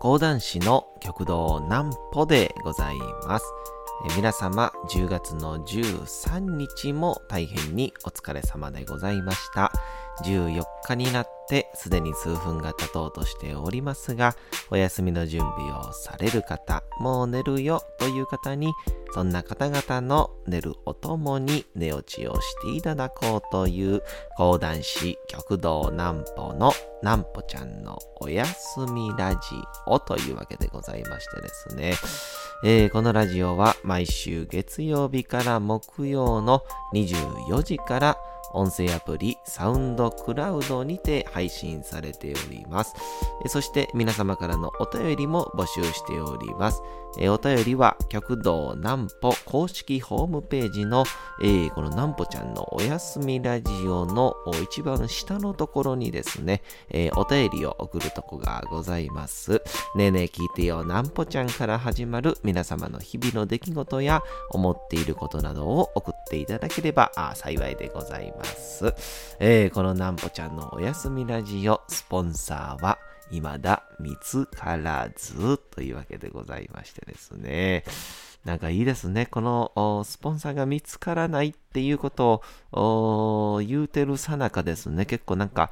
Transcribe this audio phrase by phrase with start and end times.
[0.00, 2.96] 講談師の極道南歩でござい
[3.26, 3.44] ます。
[4.16, 9.70] 皆様、10月の13日も大変にお疲れ様でございました。
[10.24, 14.36] 14日になってすでに数分が経とうとしておりますが、
[14.70, 18.72] お休みの準備をされる方、もう寝るよという方に、
[19.12, 24.02] そんな方々の寝るおともに寝落ちをしていただこうという
[24.38, 29.40] 講談師極道南歩の南歩ちゃんのおやすみラジ
[29.86, 31.94] オというわけでございましてですね、
[32.64, 36.62] えー、このラジオは毎週月曜日から木曜の
[36.94, 38.18] 24時から
[38.52, 42.94] 音声アプリサウンドクラウドにて配信されております。
[43.46, 46.82] そして皆様からのお便りも募集しております。
[47.18, 51.04] お便りは極道南歩公式ホームページの、
[51.42, 59.62] えー、この南歩ちゃんのおやすみラジオの一番下のところにですね、えー、お便りを送るとこがございます。
[59.96, 68.94] ねえねえ聞いてよ南歩ちゃんから始まる皆様の日々の出来事や思っていることなどを送っていただければ幸いでございます。
[69.40, 72.98] えー、この南歩ちゃんのおやすみラジオスポンサーは
[73.30, 77.84] 未だ見つからずというわけでございましてですね。
[78.44, 79.26] なんかいいですね。
[79.26, 85.04] このスポンサーが見つからないっていうことを言うてるさなかですね。
[85.04, 85.70] 結構なんか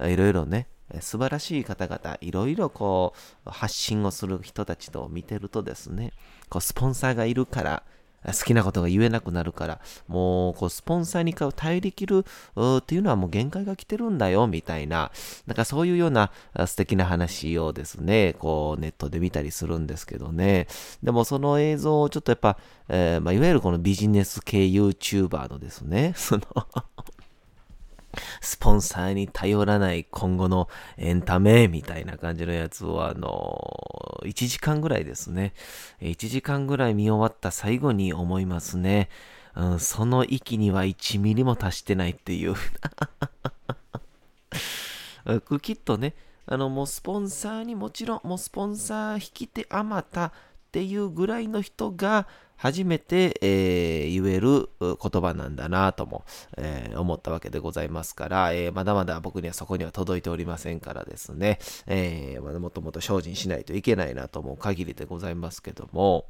[0.00, 0.68] いろいろね、
[1.00, 3.12] 素晴らしい方々、いろいろこ
[3.46, 6.12] う発信をする人たちと見てるとですね、
[6.48, 7.82] こうスポンサーがいるから、
[8.32, 12.24] 好きなことが言えなくなるから、もう、こう、スポンサーに頼りきる
[12.78, 15.10] っていうのはもう限界が来てるんだよ、みたいな、
[15.46, 16.30] なんかそういうような
[16.66, 20.66] 素敵な話をですね、こう、ネットで見たりするんですけどね。
[21.02, 26.42] でもその映像をちょっとやっぱ、えー、まあ、いわゆるこのビジネス系 YouTuber のですね、その
[28.40, 35.52] スポンサーに頼らない今後のエンタメみたいな感じのやつを、あの、1時間ぐらいですね。
[36.00, 39.08] 1時間ぐらい見終わった最後に思いますね。
[39.54, 42.54] うん、その域には1ミリも達してないっていう
[45.62, 46.14] きっとね、
[46.46, 50.32] あの、もうスポンサーにもちろん、もうスポンサー引き手あまたっ
[50.70, 56.24] ていうぐらいの人が、初めて、えー、言える言葉なんだなとも、
[56.56, 66.26] えー、思ったわけでございますから、えー、まだまだ僕にはそこには届いておりませんからですね、えまだもっともっと精進しないといけないなと思う限りでございますけども、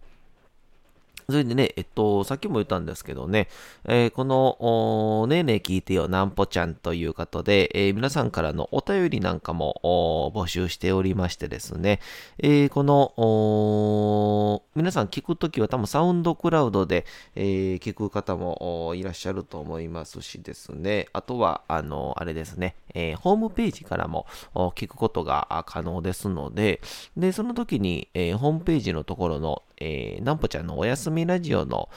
[1.28, 3.48] それでね、えっと、さっきも言ったんですけどね、
[3.84, 11.98] えー、この、ねえねえ聞いてよ、なんぽちゃんという方で、えー、皆さんからのお便りなんかも募集しておりましてですね、
[12.38, 17.04] えー、この、皆さん聞くときは多分サウンドクラウドで、
[17.34, 24.26] え聞く方もいらっしゃると思いますしですね、あとは、あの、あれですね、えホームページからも
[24.74, 26.80] 聞くことが可能ですので、
[27.16, 31.90] で、その時に、えホームページのところの、えー、なんぽちゃんのおやすみラジオの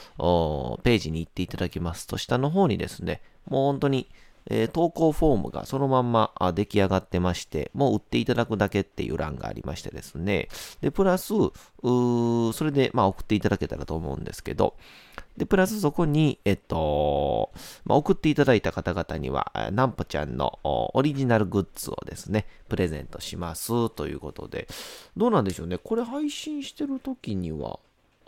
[0.82, 2.06] ページに行っていただきます。
[2.06, 4.08] と、下の方にですね、もう本当に、
[4.46, 10.48] えー、投稿フォームがそのまんま出来上がってまして、もう売っていただくだけっていう欄がありましてですね。
[10.80, 11.34] で、プラス、
[11.82, 14.76] それで、まあ、送っていただけたらと思うんですけど、
[15.36, 17.52] で、プラスそこに、えっと、
[17.84, 24.68] まあ、送っていただいた方々には、なんぽちゃんのオリジナルグッズをですね、プレゼントしますということで、
[25.16, 25.78] どうなんでしょうね。
[25.78, 27.78] これ配信してる時には、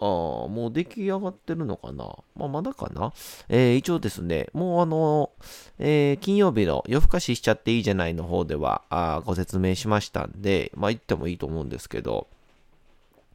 [0.05, 2.17] あもう出来上がってるのかな？
[2.35, 3.13] まあ、まだかな？
[3.49, 5.31] えー、一応ですね、もうあの、
[5.79, 12.27] えー、金曜日の夜更かししちゃっていいじゃないの方では、あご説明しましたんで、まあ、言ってもいいと思うんですけど、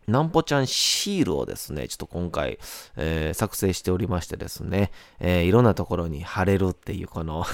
[0.07, 2.59] なんぽちゃんシールをですね、ちょっと今回、
[2.95, 7.45] えー、作成しておりましてですね、えー、いろんなところに貼れるっていうこの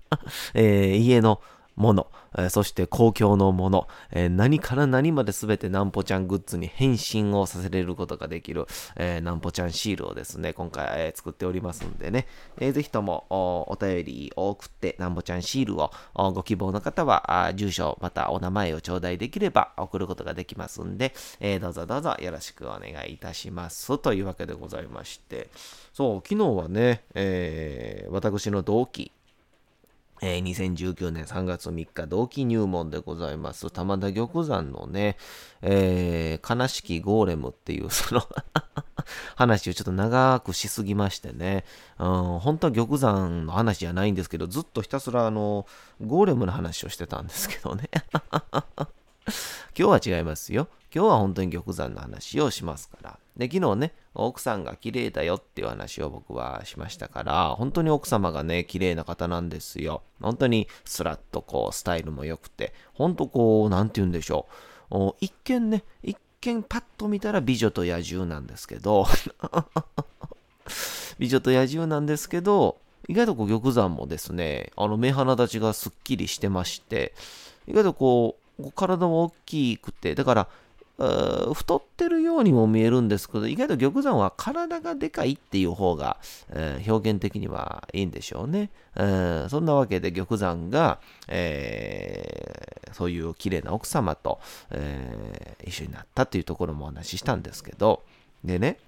[0.54, 1.40] えー、家の
[1.78, 8.66] もの、えそして公共のもの、え何から何まで全てなんぽちゃんグッズに変身をさせれることができる、
[8.96, 12.26] えなんぽちゃんシールをですね、今回、え作っておりますんでね、
[12.58, 15.90] えー、ぜひともお便りを送ってなんぽちゃんシールを
[16.32, 23.98] ご希望の方は住所またお名前を頂戴できれば送ることができますんで、えー、どうぞどうぞよろしくお願いいたします。
[23.98, 25.48] というわけでございまして。
[25.92, 29.10] そう昨日はね、えー、私の同期
[30.20, 33.70] えー、2019年3月3日、同期入門でございます。
[33.70, 35.16] 玉田玉山のね、
[35.62, 38.22] えー、悲しきゴーレムっていう、その
[39.36, 41.64] 話をちょっと長くしすぎましてね、
[41.98, 45.66] うん、本当は玉山の話じゃないんですけど、ずっとひたすらあの、
[46.00, 47.88] ゴーレムの話をしてたんですけどね。
[49.76, 50.68] 今日は違いますよ。
[50.94, 53.18] 今日は本当に玉山の話をしますから。
[53.36, 60.02] で、昨日ね、奥さんが綺麗だよっていう話を僕はしましたから、本当に奥様がね、綺麗な方なんですよ。
[60.20, 64.46] 本当にスラッとこう、スタイルも良くて、本当こう、なんて言うんでしょ
[64.90, 69.06] う一見ね、一見パッと見たら美女と野獣なんですけど
[71.18, 72.78] 美女と野獣なんですけど、
[73.08, 77.14] 意外とこう玉山もですね、あの目鼻立ちがすっきりしてまして、
[77.66, 78.37] 意外とこう、
[78.74, 80.48] 体も大きくて、だから、
[81.54, 86.16] 太ってるようにも見えるんですけど、意外と玉山は体がでかいっていう方が、
[86.50, 88.70] えー、表現的にはいいんでしょうね。
[88.96, 94.40] えー、そんなわけで玉山が、えー、そういう綺麗な奥様と、
[94.72, 98.02] え一緒になったというところもお話ししたんですけど、
[98.44, 98.78] でね、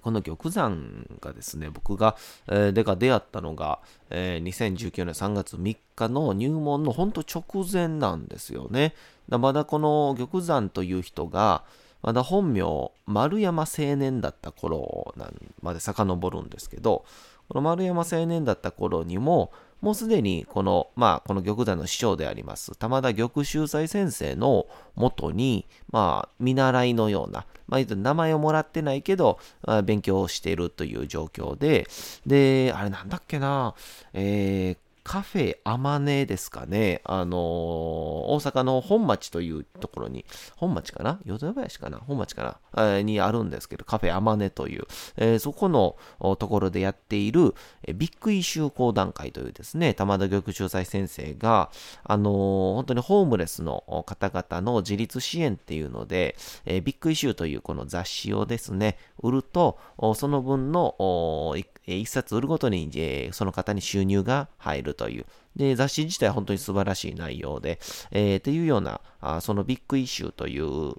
[0.00, 2.16] この玉山がですね、僕が、
[2.48, 3.80] えー、でか出会ったのが、
[4.10, 8.94] えー、2019年3月3日の入門のほんと直前なんですよね。
[9.28, 11.64] だまだこの玉山という人が、
[12.02, 15.14] まだ本名、丸山青年だった頃
[15.62, 17.04] まで遡るんですけど、
[17.48, 19.52] この丸山青年だった頃にも、
[19.84, 29.38] もうすでにこの、まあ、この玉座の師匠であります、玉田玉秀斎先生のもとに、まあ、見習いのような、まあ、名前をもらってないけど、
[29.84, 31.86] 勉強をしているという状況で、
[32.26, 33.74] で、あれなんだっけな、
[34.14, 37.02] えー、カフェアマネですかね。
[37.04, 40.24] あのー、大阪の本町というところに、
[40.56, 41.20] 本町かな？
[41.26, 41.98] 淀林かな？
[41.98, 44.84] 本町かな、にあるんですけど、カフェアマネという、
[45.16, 45.96] えー、そこの
[46.36, 47.54] ところでやっている、
[47.86, 51.70] えビッグイシュー講談会というですね、玉田玉秀斎先生が、
[52.02, 52.32] あの
[52.76, 56.34] 本当にホームレスの方々の自立支援っていうので、
[56.64, 59.78] えビッグイシューというこの雑誌をですね、売ると、
[60.16, 61.54] その分の
[61.86, 62.90] 一冊売るごとに、
[63.32, 65.26] その方に収入が入るという。
[65.56, 67.78] で、雑誌自体は本当に素晴らしい内容で、
[68.10, 69.00] えー、っていうような、
[69.40, 70.94] そのビッグイシューという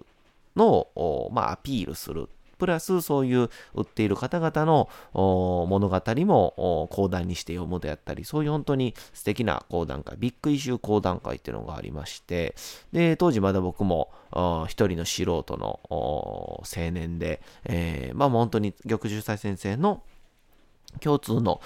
[0.56, 2.30] のを、まあ、アピールする。
[2.58, 12.56] プラス、そういう売っている方々の物語も講談にして読むであったり、そういう本当に素敵な講談会、ビッグイシュー講談会っていうのがありまして、
[12.94, 14.10] で、当時まだ僕も
[14.68, 20.02] 一人の素人の青年で、えー、まあ本当に玉樹斎先生の
[21.00, 21.62] 共通の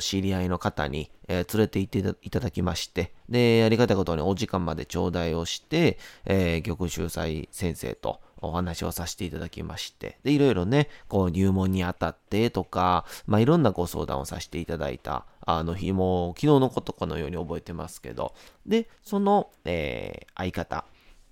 [0.00, 18.34] 知り合いの方に、えー、連れて行っていただきまして、で、ありがたいことにお時間まで頂戴をして、えー、玉秀斎先生とお話をさせていただきまして、で、いろいろね、こう入門にあたってとか、まあ、いろんなご相談をさせていただいた、あの日も、昨日のことかのように覚えてますけど、
[18.66, 20.84] で、その、えー、相方、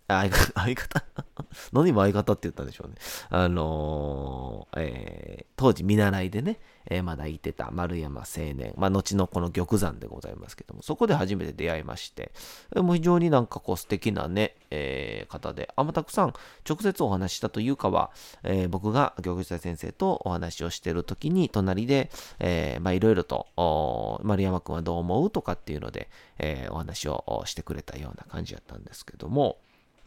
[0.08, 1.04] 相方、相方？
[1.72, 2.94] 何も相方って言ったんでしょうね。
[3.30, 6.58] あのー、えー、当時見習いでね、
[6.88, 12.32] えー、まだいてた丸山青年、まあ、後のこの玉山でございますけども、そこで初めて出会いまして、
[12.74, 16.34] もう非常になんかこう素敵なね、えー、方で、あんまたくさん
[16.68, 18.10] 直接お話したというかは、
[18.44, 26.08] えー、僕が玉下先生とお話をしてる時に、隣で、えー、まあいろいろと、丸山くんはどう思うとかっていうので、
[26.38, 29.58] えー、お話をしてくれたような感じだったんですけども、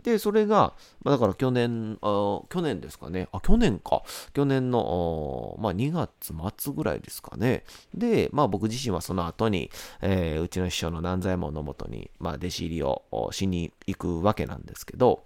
[0.04, 0.74] で、それが、
[1.04, 3.28] まあ、だから去年あ、去年ですかね。
[3.32, 4.04] あ、去年か。
[4.34, 7.64] 去年の、まあ、2月末ぐらいですかね。
[7.94, 9.70] で、まあ、僕自身はその後に、
[10.02, 15.24] えー、うちの師匠の南左衛門のもとに、まあ、弟子入りをしに行くわけなんですけど、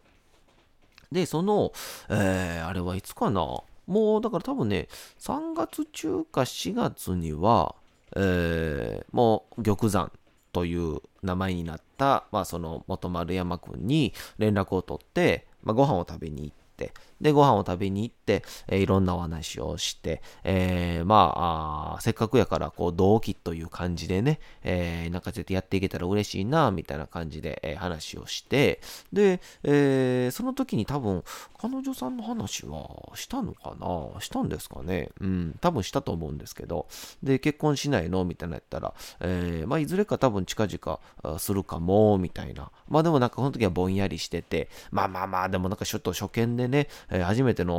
[1.11, 1.71] で、その、
[2.09, 3.41] えー、あれはいつかな。
[3.85, 4.87] もう、だから多分ね、
[5.19, 7.75] 3月中か4月には、
[8.15, 10.11] えー、もう玉山
[10.53, 28.81] という名前になった、まあ、その元丸山君に連絡を取って、まあ、ご飯を食べに行って、で、ご飯を食べに行って、えー、いろんなお話をして、えー、まあせっかくやから、こう、同期という感じでね、えー、なんか絶対やっていけたら嬉しいな、みたいな感じで、えー、話をして、
[29.11, 31.23] で、えー、その時に多分、
[31.63, 34.19] 彼女さんの話はしたのかな？
[34.19, 35.11] したんですかね？
[35.21, 36.87] うん、多分したと思うんですけど、
[37.23, 38.25] で、結婚しないの？
[38.25, 42.69] みたいなやったら、えー、まあ、いずれか多分近々するかも、みたいな。
[42.89, 47.73] まあでもなんかこの時はぼんやりしてて、まあまあまあ、でもなんかちょっと初見でね、えー、初めての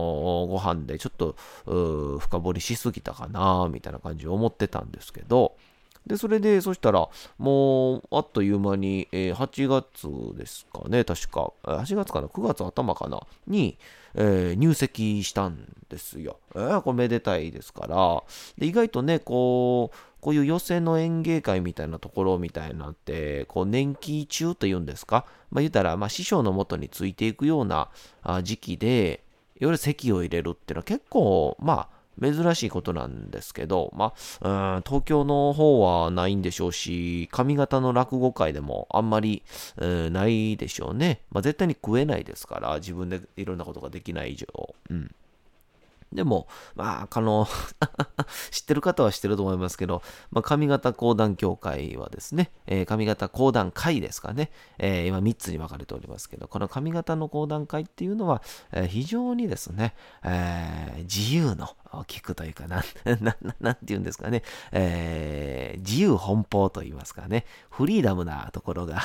[0.48, 1.36] ご飯でちょっと
[2.20, 3.68] 深掘りしすぎたかな？
[3.70, 5.58] みたいな感じを思ってたんですけど、
[6.06, 7.08] で、それで、そしたら、
[7.38, 13.78] もう、あっという間に、えー、8月ですかね、確か、8月かな、9月頭かな、に、
[14.14, 16.38] えー、入籍したんですよ。
[16.54, 18.22] えー、これめでたいですから、
[18.58, 27.90] で意外とね、こう、こういう寄席の演芸会みたいなところみたいなって、こう年季中というんですか、まあ言ったら、まあ師匠のもとについていくような
[28.42, 29.24] 時期で、
[29.60, 39.42] いわゆる席を入れるっていうのは結構、まあ、珍しいことなんですけど、まあ、東京の方はないんでしょうし、上方の落語会でもあんまり、
[39.78, 41.20] ないでしょうね。
[41.30, 44.46] まあ、絶対に食えないですから、自分でいろんなことができない以上。
[44.90, 45.14] うん。
[46.14, 47.48] でも、まあ、あの
[48.52, 62.82] 知ってる方は知ってると思いますけど、まあ、上方講談協会はですね、えー、上方講談会ですかね、えー、今3つに分かれておりますけど、この上方の講談会っていうのは、えー、非常にですね、え、自由の聞くというか、なん、
[63.24, 69.02] ななんて言うんですかね、えー、自由奔放と言いますかね、フリーダムなところが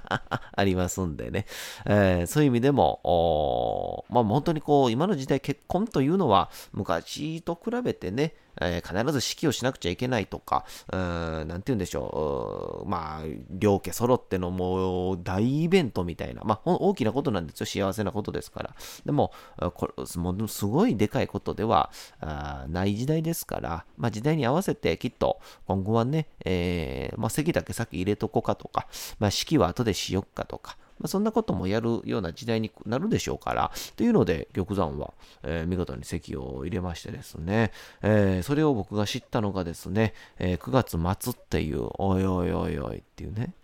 [0.56, 1.46] ありますんでね、
[1.84, 18.74] えー、そういう意味でも、まあ本当にこう、今の時代結婚というのは昔と比べてね、えー、必ず式をしなくちゃいけないとか、うん、なんて言うんでしょう、まあ、両家揃ってのもう大イベントみたいな、まあ、大きなことなんですよ、幸せなことですから。
[19.04, 19.32] でも、
[19.74, 21.90] これものすごいでかいことでは
[22.68, 28.86] ない時代ですから、まあ、時代に合わせてきっと今後はね、えー、まあ、席だけ先入れとこうかとか、
[29.18, 43.54] まあ、式は後でしよっかとか、まあ、そんなこともやるような時代になるでしょうから、というので、玉山は、えー、見事に席を入れましてですね、えー、それを僕が知ったのがですね、えー、9月末っていう、おいおいおいおいっていうね、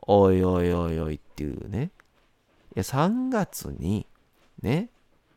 [0.00, 1.90] おいおいおいおいっていうね、
[2.74, 4.06] いや3月に、
[4.62, 4.88] ね、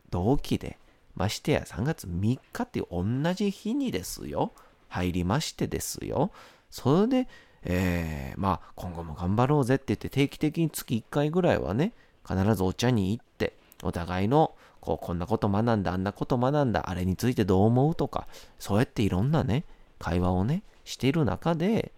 [0.10, 0.78] 同期で、
[1.16, 4.54] ましてや3月3日っていう同じ日にですよ、
[4.88, 6.32] 入りましてですよ、
[6.70, 7.28] それで、
[7.72, 11.94] えー、まあ、今後も頑張ろうぜって言って定期的に月1回ぐらいはね、
[12.28, 19.66] 必ずお茶に行って、お互いの、こう、こんなこと学んだ、あんなこと学んだ、あれについてどう思うとか、そうやっていろんなね、
[20.00, 21.92] 会話をね、している中で、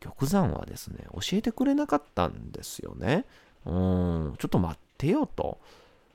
[0.00, 3.24] 玉山はですね、教えてくれなかったんですよね。
[3.64, 5.58] うん、ちょっと待ってよと。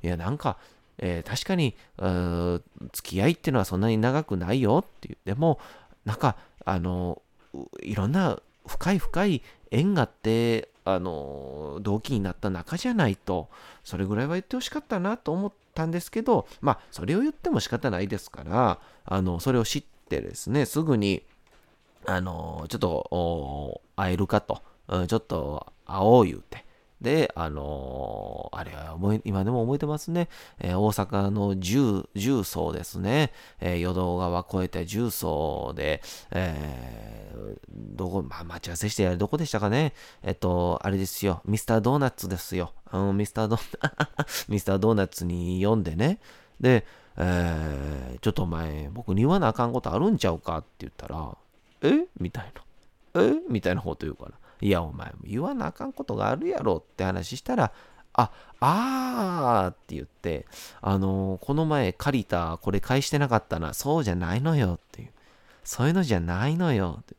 [0.04, 0.58] いや、なんか、
[1.00, 1.76] えー、確かに、
[2.94, 5.18] 付き合いっていうのはそんなに長くないよっていう。
[5.26, 5.60] でも、
[6.06, 7.24] なんか、あの、
[7.82, 9.42] いろんな深い深い
[9.72, 13.50] 縁があって、あの、動機になった仲じゃないと、
[13.84, 21.24] それぐらいは言ってほしかったなと思ったんですけど、まあ、それを言っても仕方ないですから、あの、それを知ってですね、すぐに、
[22.06, 24.62] あの、ちょっと、会えるかと、
[25.08, 26.65] ちょっと会おう言うて、
[27.02, 30.30] で、あのー、あれは、今でも覚えてますね。
[30.60, 33.32] えー、大阪の重、重曹ですね。
[33.60, 37.60] えー、淀川越えて重曹で、えー、
[37.96, 39.94] どこ、まあ、待ち合わせして、どこでしたかね。
[40.24, 41.42] えっと、あれですよ。
[41.46, 42.72] ミスタードーナツですよ。
[42.90, 44.08] あの、ミスタードーナ、
[44.48, 46.20] ミスタードーナツに読んでね。
[46.60, 46.86] で、
[47.18, 51.38] えー、ちょっとお前、僕に言わなあかんことあるんちゃうかって言ったら、
[51.82, 52.08] え？
[52.20, 52.52] みたい
[53.14, 53.22] な。
[53.22, 53.34] え？
[53.50, 54.32] みたいなこと言うから。
[54.62, 57.72] いや、お前も、言わなあかんことがあるやろって話したら、
[58.14, 60.46] あ、あーって言って、
[60.82, 65.10] あのー、この前借りた、これ返してなかったな、そうじゃないのよっていう。
[65.64, 67.16] そういうのじゃないのよって。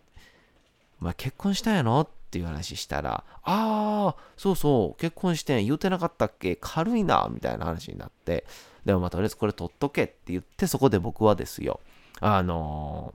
[1.01, 8.47] お前結婚したんやろっていう話したら、あー、そうそう、結婚してん言うてなかったっけ軽いな、みたいな話になって、
[8.87, 11.81] でもまあとりあえずこれ取っとけって言って、そこで僕はですよ、
[12.21, 13.13] あの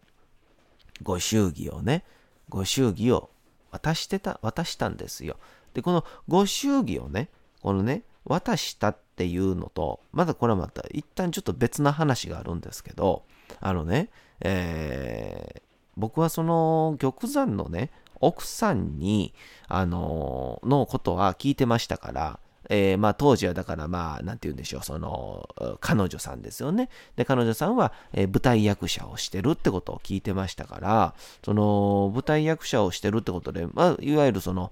[1.00, 2.04] ー、ご祝儀をね、
[2.50, 3.30] ご祝儀を
[3.72, 5.38] 渡してた、渡したんですよ。
[5.74, 7.30] で、このご祝儀をね、
[7.62, 13.24] このね、渡したっていうのと、まだこれはまた一旦ちょっと別な話があるんですけど、
[13.60, 14.10] あのね、
[14.42, 15.62] えー、
[15.98, 19.34] 僕はその玉山のね、奥さんに、
[19.68, 25.50] あのー、のことは聞いてましたから、えー、まあ当時はだからまあ、なんて言うんでしょう、その、
[25.80, 26.89] 彼女さんですよね。
[27.15, 34.72] で、彼女さんは、えー、舞台役者をしてるってことを聞いてましたから、その、舞台役者をしてるってことで、まあ、いわゆるその、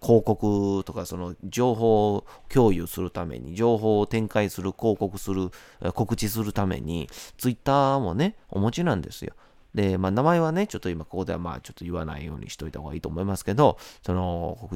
[0.00, 5.50] 広告とか、その、情報を共有するために、情報を展開する、広告する、
[5.94, 9.34] 告知するために、ツイッターもね、お持ちなんですよ。
[9.74, 14.70] で、まあ、名前はね、ちょっと今ここではまあちょっと言わないようにしといた方がいいと思いますけど、その、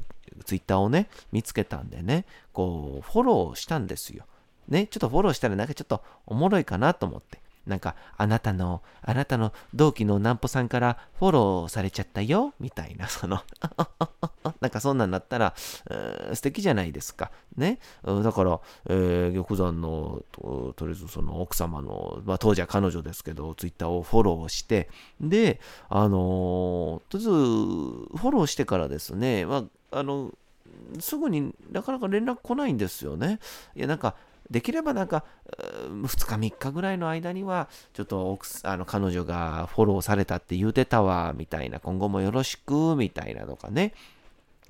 [0.45, 4.25] ツイッターをね、見つけたんでね、こう、フォローしたんですよ。
[4.69, 7.44] ね、ちょっとフォローしたらなんかちょっとおもろいかなと思って。
[7.66, 13.40] なんか、あなたの、あなたの同期の南ポさんからフォローされちゃったよ、みたいな、 その
[14.61, 15.54] なんかそんなんなったら、
[15.90, 17.30] えー、素敵じゃないですか。
[17.56, 17.78] ね？
[18.04, 24.90] だから、えー、玉山のと、とりあえずその奥様の、まあ当時は彼女ですけど、ツイッターをフォローして、
[25.21, 30.33] で、あのー、とりあえず、フォローしてからですね、まあ、あの、
[31.00, 33.38] すぐになかなか連絡来ないんですよね。
[33.75, 34.14] いや、なんか、
[34.51, 35.25] できればなんか、
[35.89, 43.93] 2日3日ぐらいの間には、ちょっとあの彼女がフォローされたって言うてたわ、みたいな、今後もよろしく、みたいなとかね。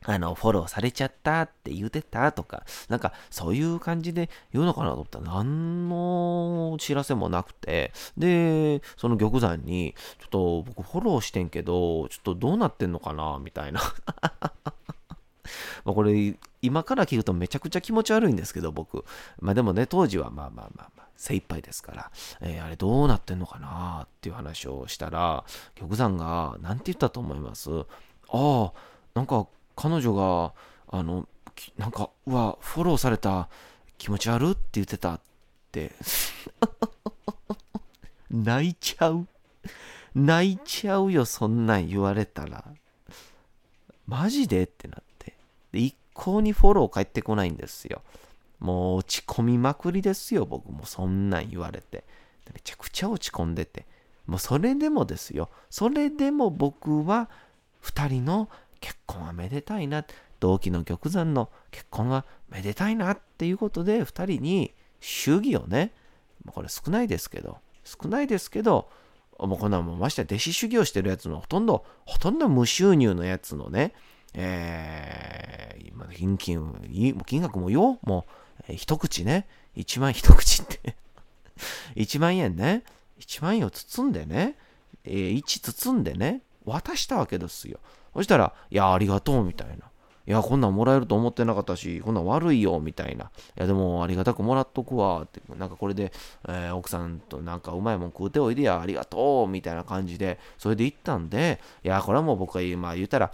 [0.06, 5.18] あの、フォローされちゃったって言うてたとか、なんかそういう感じで言うのかなと思った。
[5.18, 13.80] ら何の知らせもなくて、で、その玉山に、ちょっと僕フォローしてんけど、ちょっとどうなってんのかなみたいな。
[15.84, 19.04] まあこれ、今から聞くとめちゃくちゃ気持ち悪いんですけど、僕。
[19.40, 22.10] まあでもね、当時はまあまあまあまあ、精一杯ですから、
[22.40, 27.70] えー、あれどうなってんのかなっていう話をしたら、玉山が、なんて言ったと思います？
[27.70, 27.84] あ
[28.32, 28.72] あ、
[29.14, 29.46] なんか
[29.76, 30.52] 彼女が、
[30.88, 31.28] あの、
[31.76, 33.48] なんか、うわ、フォローされた
[33.96, 35.20] 気持ち悪って言ってたっ
[35.70, 35.92] て。
[38.30, 39.28] 泣いちゃう。
[40.16, 42.64] 泣いちゃうよ、そんなん言われたら。
[44.06, 44.64] マジで？
[44.64, 45.03] ってなって。
[45.74, 48.02] で、一向にフォロー返ってこないんですよ。
[48.60, 52.04] もう落ち込みまくりですよ、僕もそんなん言われて。
[52.52, 53.84] めちゃくちゃ落ち込んでて。
[54.26, 55.50] もうそれでもですよ。
[55.70, 57.28] それでも僕は
[57.82, 58.48] 2人の
[58.80, 60.04] 結婚はめでたいな。
[60.40, 65.92] 同期の玉山の結婚はめでたいなっていうことで2人に祝儀をね、
[66.46, 68.88] これ少ないですけど、少ないですけど、
[69.38, 73.94] もうこんなもんまして弟子修行してるやつのほとんど、ほとんど無収入のやつのね、
[74.34, 78.26] えー、今、金金、金額もよ、も
[78.68, 80.96] う、一口ね、一万一口って
[81.94, 82.84] 一万円ね、
[83.18, 84.56] 一万円を包んでね、
[85.04, 87.78] えー、一包んでね、渡したわけですよ。
[88.14, 89.90] そしたら、いや、ありがとう、みたいな。
[90.26, 93.24] いや、こんなんもらえると思ってなかったし、こんなん悪いよ、みたいな。
[93.24, 95.42] いや、でもありがたくもらっとくわ、って。
[95.54, 96.12] なんかこれで、
[96.48, 103.32] えー、奥さんとなんかうまいもん食うておいでや、ありがとう、みたいな感じで、それで行ったんで、いや、これはもう僕は、まあ言ったら、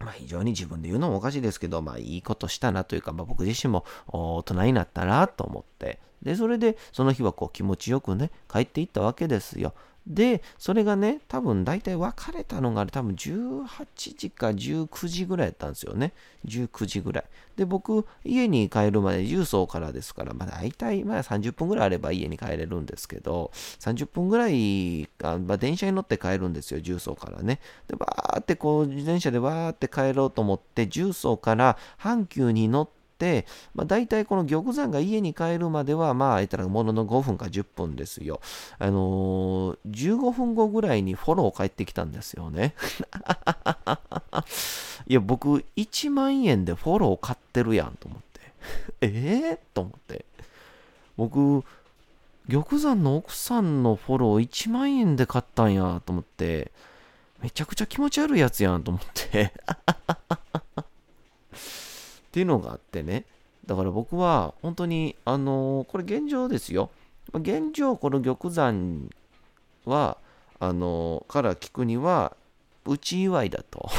[0.00, 9.74] まあ、非常に自分で言うのもおかしいですけど、まあ、いいことしたなというか、まあ、僕自身も大人になったなと思って、で、それで、その日はこう気持ちよくね、帰っていったわけですよ。
[10.06, 13.66] で、それがね、多分大体別れたのが多分18
[14.16, 16.12] 時か19時ぐらいやったんですよね。
[16.46, 17.24] 19時ぐらい。
[17.56, 27.60] で、僕、家に帰るまで重曹からですから、まあ大体まあ30分ぐらいあれば家に帰れるんですけど、30分ぐらい、あまあ、電車に乗って帰るんですよ、重曹からね。
[27.86, 32.99] で、バーってこう、自転車でバーって帰ろうと思って、重曹から阪急に乗って、、
[33.74, 38.40] まあ、大体この玉山が家に帰るまでは、まあ、言ったらものの5分か10分ですよ。
[38.78, 42.74] あのー、15分後ぐらいにフォロー返ってきたんですよね。
[45.06, 48.40] いや、僕、1万円でフォロー買ってるやんと思って。
[49.00, 50.24] え えー、と思って。
[51.16, 51.64] 僕、
[52.48, 56.72] 玉山の奥さんのフォロー1万円で買ったんやと思って、
[57.42, 59.52] めちゃくちゃ気持ち悪いやつやんと思って
[62.30, 63.24] っていうのがあってね。
[63.66, 66.90] だから僕は本当に、あのー、これ現状ですよ。
[67.34, 69.10] 現状、この玉山
[69.84, 70.16] は、
[70.60, 72.36] あのー、から聞くには、
[72.86, 73.90] うち祝いだと。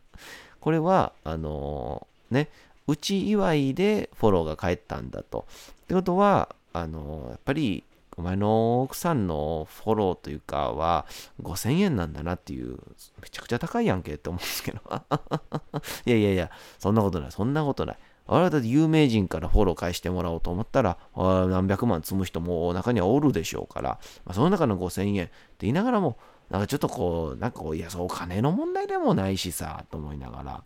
[0.60, 2.48] これは、あのー、ね、
[2.86, 5.46] うち祝いでフォローが返ったんだと。
[5.82, 7.84] ってことは、あのやっぱり
[8.16, 11.06] お前の奥さんのフォローというかは
[11.42, 12.78] 5000円なんだなっていう、
[13.20, 14.80] めちゃくちゃ高いやんけって思うんですけど。
[16.06, 17.98] いやいやいや、そんなことない、そんなことない。
[18.26, 26.16] あれはだって有名人からフォロー返してもらおうと思ったら、何百万積む人も中にはおるでしょうから、まあ、その中の5000円って言いながらも、
[26.50, 30.54] なんかちょっとこう、なんか、いや、そう、お金の問題でもないしさ、と思いながら。
[30.54, 30.62] っ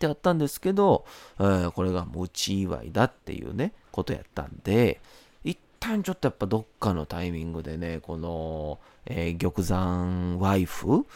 [0.00, 1.04] てあったんですけど、
[1.38, 5.00] えー、これが持ち祝いだっていうね、ことやったんで、
[5.80, 11.06] 旦ちょっとやっぱどっかのタイミングでね、この、えー、玉山ワイフ？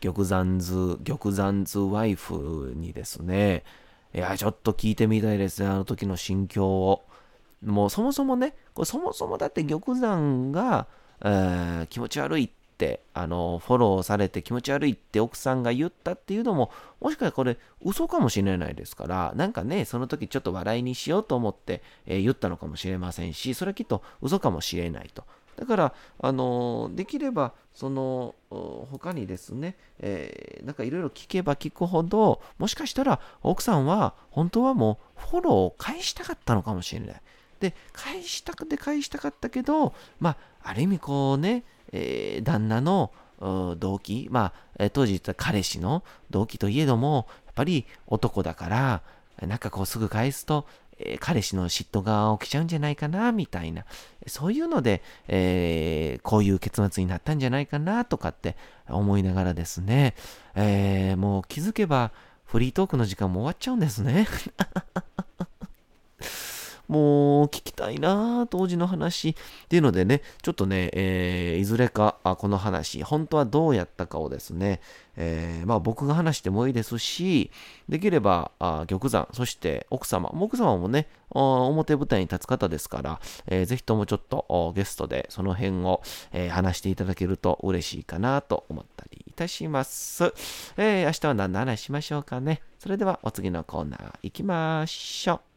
[0.00, 3.64] 玉山図、玉山図ワイフにですね、
[4.14, 7.04] いや、ちょっと聞いてみたいですね、あの時の心境を。
[7.64, 10.86] もうそもそもね、これそもそもだって玉山が、
[11.20, 12.61] えー、気持ち悪いって
[13.14, 25.24] あのフォローされて気持ち悪いって奥さんが言ったっていうのももしかしたらこれ嘘かもしれないですからなんかねその時ちょっと笑いにしようと思って、えー、言ったのかもしれませんしそれはきっと嘘かもしれないと。
[25.56, 37.22] だから、あのできれば、その、他にですね、えー、なんかいろいろ聞けば聞くほど、もしかしたら奥さんは本当はもうフォローを返したかったのかもしれない。
[37.60, 40.36] で、返したくて返したかったけど、まあ、
[40.70, 43.12] ある意味こうね、えー、旦那の
[43.78, 49.02] 動機、まあ、当時言った彼氏の動機といえども、やっぱり男だから、
[49.46, 50.66] なんかこうすぐ返すと、
[50.98, 53.84] えー、彼氏の嫉妬が起きちゃうんじゃないかな、みたいな。
[54.26, 58.56] そういうので、えー、こういう結末になったんじゃないかな、とかって
[58.88, 60.14] 思いながらですね、
[60.54, 62.12] えー、もう気づけば
[62.44, 64.28] フリートークの時間も終わっちゃうんですね。
[66.88, 69.34] もう聞きたいな当時の話っ
[69.68, 74.80] ていうのでね、ちょっとね、えー、いずれかあこの話、本当はどうやったかをですね、
[75.16, 77.50] えー、まあ僕が話してもいいですし、
[77.88, 90.24] できればあ玉山、そして奥様、奥様もね、表舞台に立つ方ですから、えー、ぜひともちょっとゲストでその辺を、えー、話していただけると嬉しいかなと思ったりいたします。
[90.76, 92.60] えー、明日は何の話しましょうかね。
[92.78, 95.51] それではお次のコーナー行きましょう。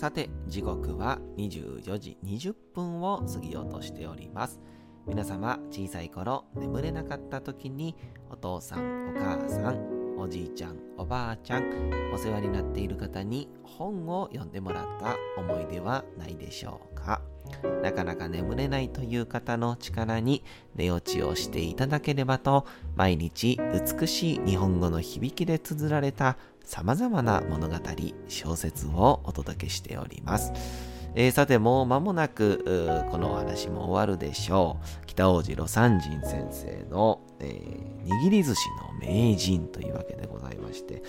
[0.00, 4.58] さて、時刻は24時20分を過ぎようとしております。
[5.06, 7.94] 皆様、小さい頃眠れなかった時に
[8.30, 16.89] お父さん、お母さん、おじいちゃん、おばあちゃん、お世話になっている方に本を読んでもらった思い出はないでしょう
[17.82, 20.42] なかなか眠れないという方の力に
[20.74, 23.58] 寝落ちをしていただければと毎日
[23.98, 27.74] 美しい日本語の響きで綴られた様々な物語、
[28.28, 30.52] 小説をお届けしております。
[31.16, 35.06] えー、さて、もう間もなく、このお話も終わるでしょう。
[35.06, 41.02] 北王子魯山人先生の、えー、握り寿司の名人というわけでございまして、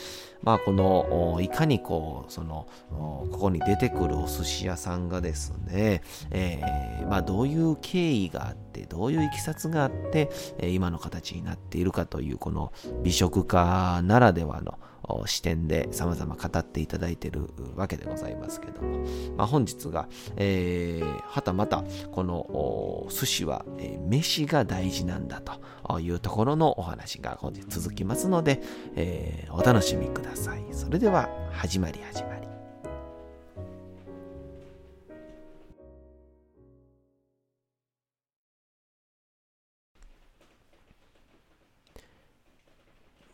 [0.44, 6.02] まあ、この、いかにこう、その、ここに出てくるお寿司屋さんがですね、
[6.32, 10.30] えー、まあ、どういう経緯があって、どういういきさつがあって、
[10.62, 12.72] 今の形になっているかという、この
[13.04, 14.80] 美食家ならではの、
[15.26, 19.00] 視点で様々語っていただいているわけでございますけども、
[19.36, 28.62] まあ、本日が、えー、はたまたこの寿司は、えー、飯が大事なんだというところのお話が本日続きますので、
[28.96, 30.31] えー、お楽しみください。
[30.72, 32.48] それでは始まり始まり。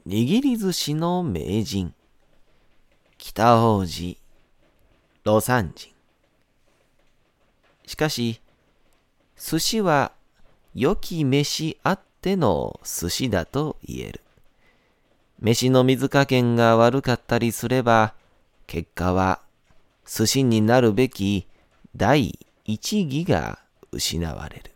[0.08, 1.94] 握り寿司の名人、
[3.18, 4.18] 北王子、
[5.26, 5.94] 魯山人。
[7.88, 8.40] しかし、
[9.36, 10.12] 寿司は
[10.76, 14.22] 良き飯あっての寿司だと言える。
[15.40, 18.14] 飯の水加減が悪かったりすれば、
[18.66, 19.42] 結果は
[20.06, 21.48] 寿司になるべき
[21.96, 23.60] 第一義が
[23.92, 24.72] 失われる。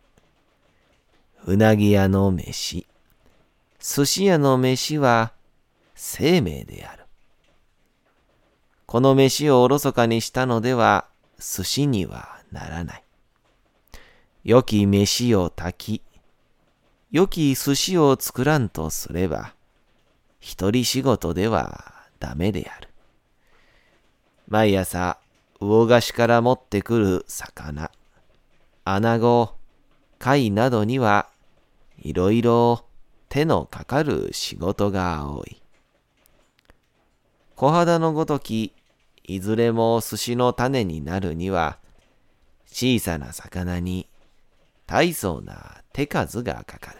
[1.45, 2.85] うなぎ屋の飯。
[3.79, 5.33] 寿司屋の飯は
[5.95, 7.05] 生命である。
[8.85, 11.05] この飯をおろそかにしたのでは
[11.39, 13.03] 寿司にはならない。
[14.43, 16.01] 良き飯を炊き、
[17.11, 19.53] 良き寿司を作らんとすれば、
[20.41, 22.89] 一人仕事ではダメである。
[24.47, 25.17] 毎朝、
[25.59, 27.91] 魚菓子から持ってくる魚、
[28.83, 29.53] 穴子、
[30.17, 31.29] 貝などには、
[31.99, 32.83] いろいろ
[33.29, 35.61] 手のかかる仕事が多い。
[37.55, 38.73] 小肌のごとき、
[39.23, 41.77] いずれも寿司の種になるには、
[42.65, 44.07] 小さな魚に
[44.87, 46.97] 大層な手数がかかる。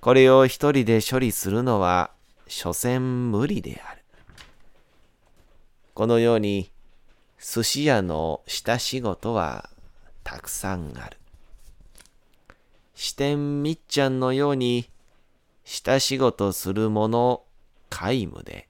[0.00, 2.10] これを一人で処理するのは、
[2.48, 4.02] 所詮無理である。
[5.92, 6.72] このように、
[7.38, 9.68] 寿司屋の下仕事は
[10.24, 11.18] たくさんある。
[12.94, 14.88] 支店みっちゃんのように、
[15.64, 17.42] 下仕事する者
[17.90, 18.68] 皆無で、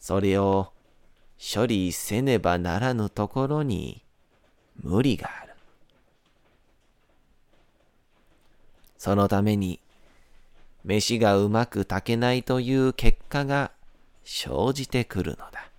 [0.00, 0.72] それを
[1.38, 4.02] 処理せねばならぬところに
[4.82, 5.54] 無理がある。
[8.96, 9.80] そのために、
[10.84, 13.72] 飯がうまく炊けないという結果が
[14.24, 15.70] 生じてくるのだ。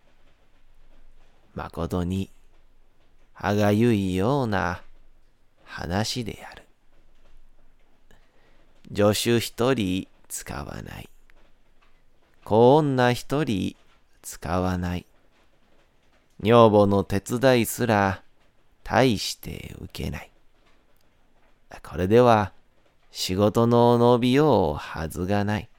[1.54, 2.32] 誠に
[3.34, 4.82] 歯がゆいような
[5.64, 6.64] 話である。
[8.96, 11.10] 助手一人使わない。
[12.44, 13.76] 子女一人
[14.22, 15.06] 使わない。
[16.42, 18.22] 女房の手伝いすら
[18.84, 20.32] 大して受けない。
[21.84, 22.54] これでは
[23.18, 25.70] 仕事の伸びようはずがない。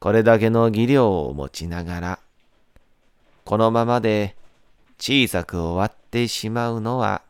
[0.00, 2.18] これだけの技量を持ちながら、
[3.44, 4.34] このままで
[4.98, 7.22] 小さく終わってしまうのは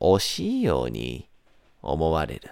[0.00, 1.28] 惜しいように
[1.82, 2.50] 思われる。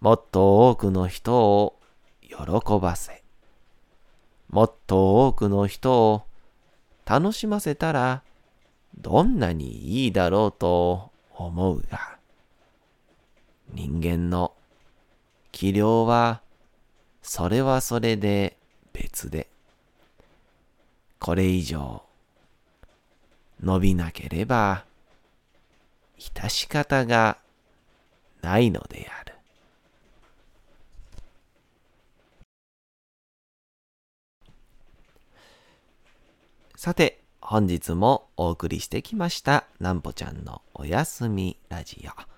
[0.00, 1.80] もっと多くの人を
[2.20, 2.36] 喜
[2.78, 3.24] ばせ、
[4.50, 6.24] もっと多くの人を
[7.06, 8.22] 楽しませたら
[8.98, 12.15] どんなにいいだろうと思うが、
[13.76, 14.54] 人間の
[15.52, 16.40] 器量は
[17.20, 18.56] それはそれで
[18.94, 19.48] 別で、
[21.18, 22.02] これ以上
[23.62, 24.86] 伸びなければ、
[26.18, 27.36] 致し方が
[28.40, 29.34] ないのである。
[36.76, 42.35] さて、本日もお送りしてきましたなんぽちゃんのおやすみラジオ。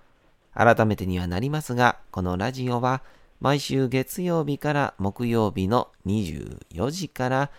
[0.59, 3.03] 改めてにはなりますが、このラジオは
[3.41, 7.51] 毎週月曜日から木曜日の24時から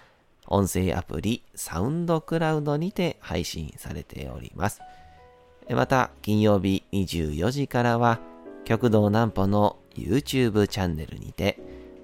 [0.47, 4.81] 音声アプリサウンドクラウドにて配信されております。
[5.69, 8.19] また、金曜日24時からは、
[8.65, 11.57] 極道南歩の YouTube チャンネルにて、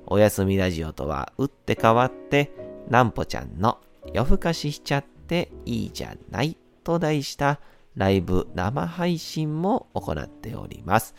[0.05, 2.53] おやすみラジオとは打って変わって、
[2.87, 3.79] 南歩ちゃんの
[4.13, 6.55] 夜更かししちゃっていいじゃない
[6.85, 7.59] と題した
[7.95, 11.15] ライブ生配信も行っております。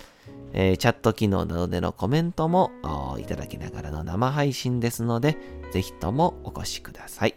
[0.53, 2.71] えー、チャット機能などでのコメントも
[3.19, 5.37] いただきながらの生配信ですので、
[5.73, 7.35] ぜひともお越しください。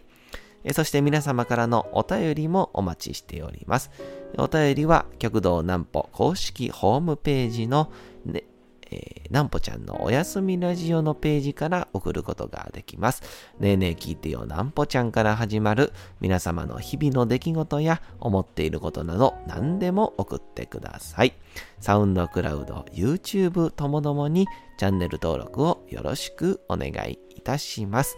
[0.64, 3.90] えー、そして皆様からのお便りもお待ちしております。
[4.38, 7.90] お便りは極道南歩公式ホームページの、
[8.24, 8.44] ね、
[8.90, 13.22] えー、なんぽちゃんのおやすみラジオのページから送ることができます。
[13.58, 21.34] ねえねえ聞いてよなんぽちゃんから始まる皆様の日々の出来事や思っていることなど何でも送ってください。
[21.80, 28.16] サウンドクラウド、YouTube ともどもにチャンネル登録をよろしくお願いいたします。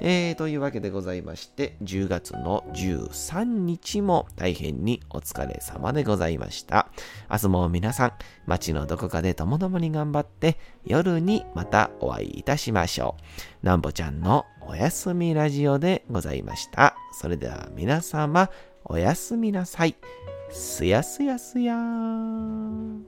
[0.00, 6.88] えー、というわけでございまして、10月の13日も大変にお疲れ様でございました。
[7.30, 8.12] 明日も皆さん、
[8.46, 13.16] 街のどこかでともどもに頑張って、夜にまたお会いいたしましょ
[13.62, 13.66] う。
[13.66, 16.94] なんぼちゃんのおやすみラジオでございました。
[17.12, 18.50] それでは皆様、
[18.84, 19.96] おやすみなさい。
[20.50, 23.06] すやすやすやーん。